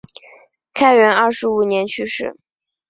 [0.73, 2.35] 开元二十五年去世。